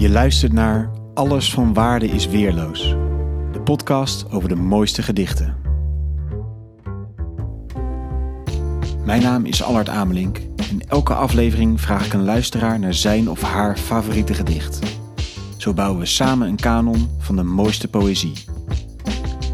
[0.00, 2.88] Je luistert naar Alles van Waarde is Weerloos,
[3.52, 5.56] de podcast over de mooiste gedichten.
[9.04, 10.38] Mijn naam is Allard Amelink
[10.70, 14.78] en elke aflevering vraag ik een luisteraar naar zijn of haar favoriete gedicht.
[15.56, 18.32] Zo bouwen we samen een kanon van de mooiste poëzie.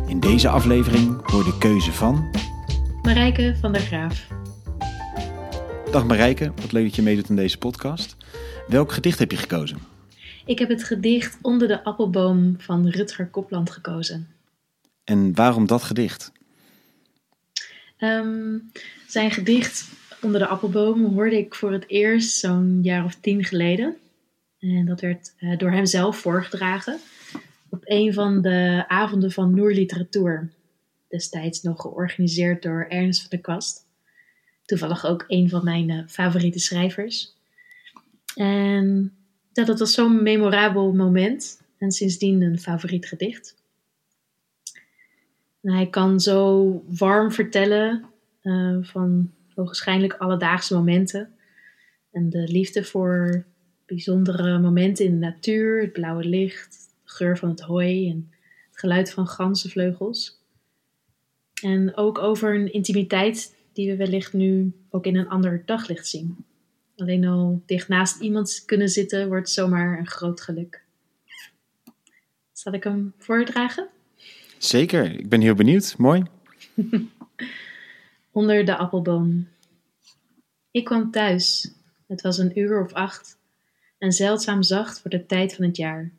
[0.06, 2.24] In deze aflevering hoor de keuze van.
[3.02, 4.26] Marijke van der Graaf.
[5.90, 8.16] Dag Marijke, wat leuk dat je meedoet aan deze podcast.
[8.66, 9.95] Welk gedicht heb je gekozen?
[10.46, 14.28] Ik heb het gedicht Onder de appelboom van Rutger Kopland gekozen.
[15.05, 16.32] En waarom dat gedicht?
[17.96, 18.59] Ehm,
[19.06, 19.88] zijn gedicht
[20.20, 23.96] Onder de appelboom hoorde ik voor het eerst zo'n jaar of tien geleden.
[24.59, 26.98] En dat werd uh, door hem zelf voorgedragen
[27.70, 30.52] op een van de avonden van Literatuur.
[31.08, 33.86] Destijds nog georganiseerd door Ernst van der Kwast.
[34.64, 37.34] Toevallig ook een van mijn uh, favoriete schrijvers.
[38.34, 39.16] En
[39.56, 41.64] ja, dat was zo'n memorabel moment.
[41.78, 43.56] En sindsdien een favoriet gedicht.
[45.61, 48.05] Hij kan zo warm vertellen
[48.42, 51.34] uh, van waarschijnlijk alledaagse momenten.
[52.12, 53.45] En de liefde voor
[53.86, 58.30] bijzondere momenten in de natuur, het blauwe licht, de geur van het hooi en
[58.69, 60.41] het geluid van ganzenvleugels.
[61.62, 66.36] En ook over een intimiteit die we wellicht nu ook in een ander daglicht zien.
[66.97, 70.84] Alleen al dicht naast iemand kunnen zitten wordt zomaar een groot geluk.
[72.52, 73.89] Zal ik hem voordragen?
[74.58, 75.94] Zeker, ik ben heel benieuwd.
[75.98, 76.22] Mooi.
[78.30, 79.48] Onder de appelboom.
[80.70, 81.72] Ik kwam thuis.
[82.06, 83.39] Het was een uur of acht
[83.98, 86.12] en zeldzaam zacht voor de tijd van het jaar.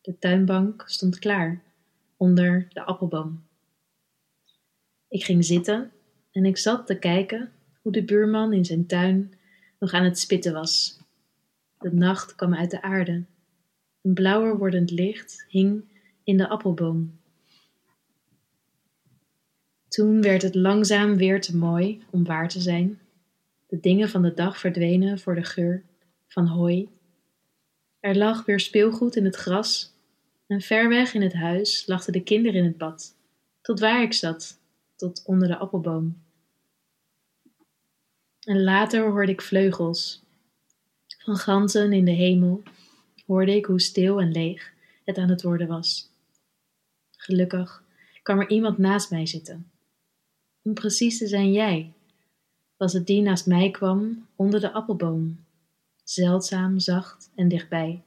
[0.00, 1.62] De tuinbank stond klaar,
[2.16, 3.42] onder de appelboom.
[5.08, 5.90] Ik ging zitten
[6.32, 9.32] en ik zat te kijken hoe de buurman in zijn tuin
[9.82, 10.98] nog aan het spitten was.
[11.78, 13.24] De nacht kwam uit de aarde.
[14.02, 15.84] Een blauwer wordend licht hing
[16.24, 17.20] in de appelboom.
[19.88, 23.00] Toen werd het langzaam weer te mooi om waar te zijn.
[23.66, 25.82] De dingen van de dag verdwenen voor de geur
[26.28, 26.88] van hooi.
[28.00, 29.94] Er lag weer speelgoed in het gras
[30.46, 33.16] en ver weg in het huis lachten de kinderen in het bad,
[33.60, 34.60] tot waar ik zat,
[34.96, 36.22] tot onder de appelboom.
[38.44, 40.22] En later hoorde ik vleugels.
[41.18, 42.62] Van ganzen in de hemel
[43.26, 44.72] hoorde ik hoe stil en leeg
[45.04, 46.10] het aan het worden was.
[47.10, 47.84] Gelukkig
[48.22, 49.70] kwam er iemand naast mij zitten.
[50.62, 51.92] Om precies te zijn jij,
[52.76, 55.44] was het die naast mij kwam onder de appelboom,
[56.04, 58.02] zeldzaam, zacht en dichtbij,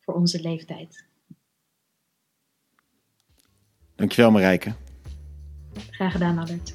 [0.00, 1.04] voor onze leeftijd.
[3.94, 4.74] Dankjewel Marijke.
[5.90, 6.72] Graag gedaan, Albert.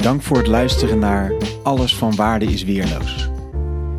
[0.00, 3.28] Dank voor het luisteren naar Alles van Waarde is Weerloos.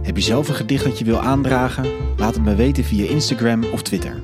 [0.01, 1.85] Heb je zelf een gedicht dat je wil aandragen?
[2.17, 4.21] Laat het me weten via Instagram of Twitter.